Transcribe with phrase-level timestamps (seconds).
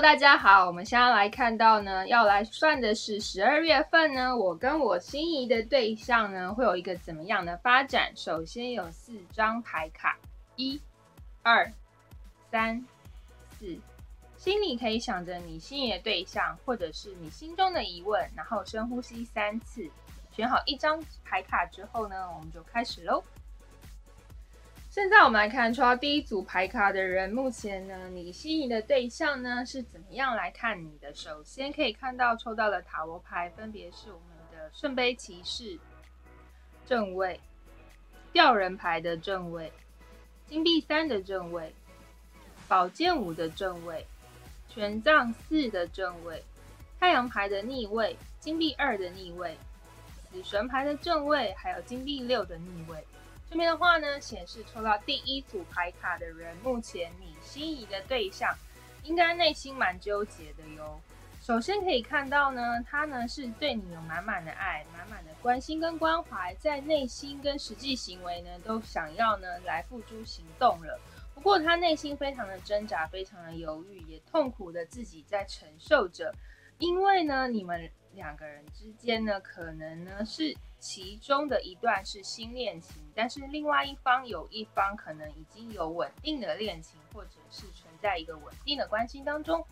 [0.00, 8.12] 大家好，我们现在来看到呢，要来算的是十二月份呢，我跟我心仪的对象呢，会有一个怎么样的发展？
[8.14, 10.16] 首先有四张牌卡，
[10.54, 10.80] 一、
[11.42, 11.68] 二、
[12.48, 12.86] 三、
[13.58, 13.76] 四，
[14.36, 19.90] 心里可以想着你心仪的对象，或者是你心中的疑问，然后深呼吸三次，
[20.30, 23.22] 选好一张牌卡之后呢，我们就开始喽。
[24.90, 31.14] 现在我们来看抽到第一组牌卡的人，目前呢，你心仪的对象呢是怎么样来看你的？
[31.14, 35.78] 首先可以看到抽到的塔罗牌，分别是我们的圣杯骑士
[36.86, 37.38] 正位、
[38.32, 39.70] 吊人牌的正位、
[40.46, 41.74] 金币三的正位、
[42.66, 44.06] 宝剑五的正位、
[44.70, 46.42] 权杖四的正位、
[46.98, 49.54] 太阳牌的逆位、金币二的逆位、
[50.32, 53.04] 死神牌的正位，还有金币六的逆位。
[53.50, 58.54] 这边的话呢，显示抽到第一组牌卡的人，目前你心仪的对象
[59.02, 61.00] 应该内心蛮纠结的哟。
[61.40, 71.00] 首先可以看到呢，他呢是对你有满满的爱、满满的关心跟关怀，在内心跟实际行为呢都想要呢来付诸行动了。
[71.34, 76.34] 不过他内心非常的挣扎，非常的犹豫，也痛苦的自己在承受着，
[76.78, 77.90] 因为呢你们。
[78.14, 89.64] 两个人之间呢，可能呢是其中的一段是新恋情，但是另外一方有一方可能已经有稳定的恋情，或者是存在一个稳定的关系当中，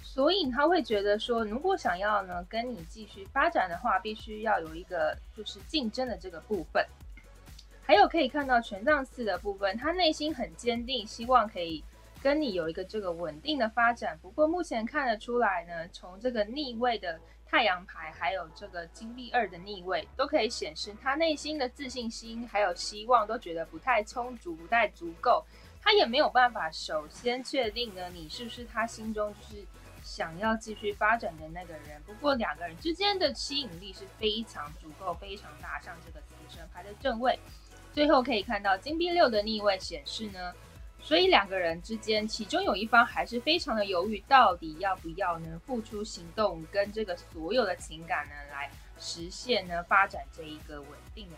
[0.00, 6.82] 所以他会觉得说，如果想要呢跟你继续发展的话，必须要有一个就是竞争的这个部分。
[7.82, 11.84] 还有可以看到权杖四的部分，他内心很坚定，希望可以
[12.22, 14.18] 跟你有一个这个稳定的发展。
[14.20, 17.20] 不过目前看得出来呢，从这个逆位的。
[17.48, 25.46] 太阳牌还有这个金币二的逆位，都可以显示他内心的自信心还有希望都觉得不太充足、不太足够。
[25.80, 29.64] 他也没有办法首先确定呢，你是不是他心中就是
[30.02, 32.02] 想要继续发展的那个人。
[32.04, 35.80] 不过两个人之间的吸引力是非常足够、非常大。
[35.80, 37.38] 像这个死神牌的正位，
[37.94, 40.52] 最后可以看到金币六的逆位显示呢。
[41.06, 48.68] 所以两个人之间，其中有一方还是非常的犹豫，到底要不要呢付出行动，跟这个所有的情感呢来
[48.98, 51.36] 实现呢发展这一个稳定的。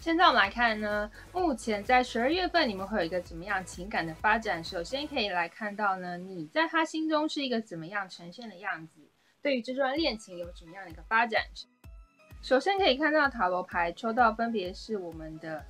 [0.00, 4.64] 现在我们来看呢，目前在十二月份你们会有一个怎么样情感的发展？
[4.64, 9.02] 首先可以来看到呢，你在他心中是一个怎么样呈现的样子？
[9.42, 11.42] 对于这段恋情有什么样的一个发展？
[12.40, 15.62] 首先可以看到塔罗牌抽到分别是我们的。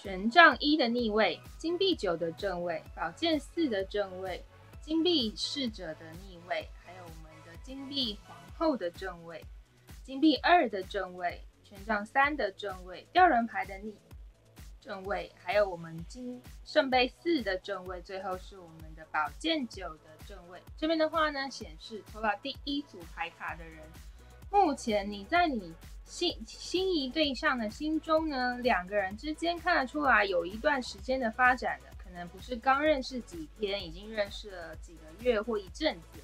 [0.00, 4.40] 权杖一的逆位，金币九的正位，宝剑四的正位，
[4.80, 9.44] 金币侍者的逆位，还有我们的金币皇后的正位，
[10.04, 13.92] 金币二的正位，权杖三的正位，吊人牌的逆
[14.80, 20.62] 正位，还有我们金圣杯四的正位，最后是我们的宝剑九的正位。
[20.76, 23.82] 这边的话呢，显示抽到第一组牌卡的人，
[24.48, 25.74] 目前你在你。
[26.08, 36.20] 心心仪对象的心中呢，两个人之间看得出来有一段时间的发展的，可能不是刚认识几天，已经认识了几个月或一阵子。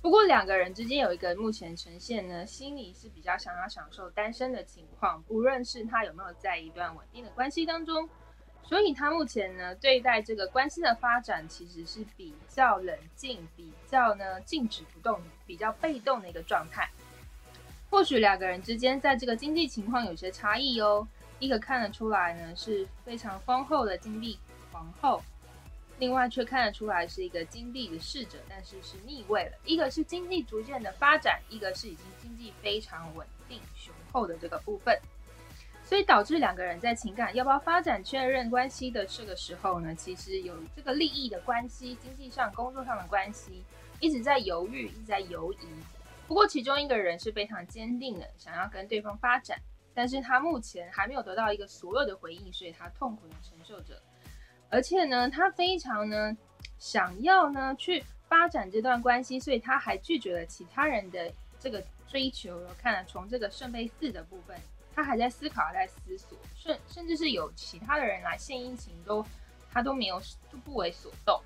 [0.00, 8.08] 不过两个人之间有一个目前呈现呢，心里是比较想要享受单身的情况，不论是他有没有在一段稳定的关系当中，
[8.62, 16.88] 所以他目前呢对待这个关系的发展其实是比较冷静，比较呢静止不动，比较被动的一个状态。
[17.90, 21.06] 或许两个人之间在这个经济情况有些差异哦。
[21.40, 24.36] 一个看得出来呢是非常丰厚的金币
[24.72, 25.22] 皇后，
[26.00, 29.52] 另外却看得出来是一个金币的侍者，但是是逆位了。
[29.64, 34.98] 一个是经济逐渐的发展，一个是已经经济非常稳定雄厚的这个部分，
[35.84, 43.62] 所以导致两个人在情感要不要发展确认关系的这个时候呢，其实有这个利益的关系、经济上、工作上的关系，
[44.00, 45.56] 一直在犹豫，一直在犹疑。
[46.28, 49.58] 不过，其中一个人是非常坚定的，想要跟对方发展，
[49.94, 53.98] 但是他目前还没有得到一个所有的回应，所以他痛苦的承受着。
[54.68, 56.36] 而且呢，他非常呢
[56.78, 62.60] 想要呢去发展这段关系，所以他还拒绝了其他人的这个追求。
[62.76, 64.54] 看了从这个圣杯四的部分，
[64.94, 69.24] 他还在思考，在思索，甚甚至是有其他的人来献殷勤，都
[69.72, 70.20] 他都没有
[70.52, 71.40] 都不为所动。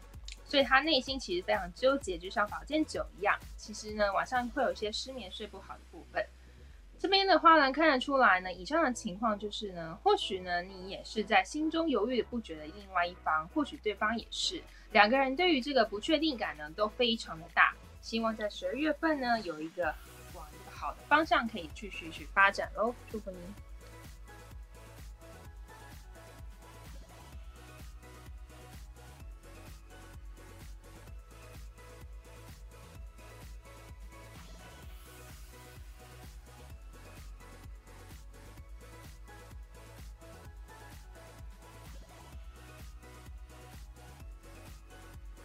[0.53, 3.39] 所以他内心其实非常纠结，就像宝剑九一样。
[3.57, 6.23] 其实呢，晚上会有一些失眠、睡不好的部分。
[6.99, 14.63] 这边的话呢，看得出来呢，以上的情况就是呢，或许呢，你也是在心中犹豫不决的另外一方，或许对方也是。
[14.91, 17.75] 两个人对于这个不确定感呢，都非常的大。
[18.03, 19.95] 希望在十二月份呢，有一个
[20.35, 22.95] 往一个好的方向可以继续去发展喽。
[23.11, 23.72] 祝福您。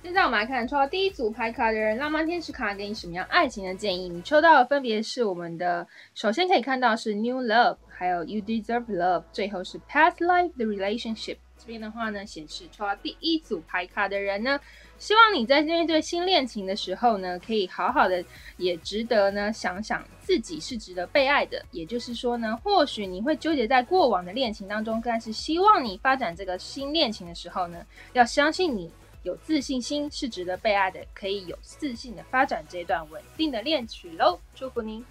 [0.07, 4.07] 现在我们来看抽到第一组牌卡的人，浪漫天使卡给你什么样爱情的建议？
[4.07, 11.35] 你抽到的分别是我们的，首先可以看到是 New Love，还有 You Deserve Love，最后是 Past Life 的 Relationship。
[11.57, 14.57] 这边的话呢，显示抽到第一组牌卡的人呢，
[14.97, 18.23] 希望你在面对新恋情的时候呢，可以好好的，
[18.55, 21.61] 也值得呢想想自己是值得被爱的。
[21.71, 28.89] 也就是说呢，或许你会纠结在过往的恋情当中，但是希望你发展这个新恋情的时候呢，要相信你。
[29.27, 34.39] 有自信心是值得被爱的，可以有自信的发展这段稳定的恋曲喽！
[34.55, 35.03] 祝福您。